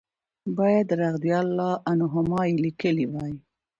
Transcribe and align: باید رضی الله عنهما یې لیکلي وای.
باید 0.57 0.87
رضی 1.03 1.31
الله 1.43 1.73
عنهما 1.91 2.41
یې 2.49 2.55
لیکلي 2.65 3.05
وای. 3.09 3.33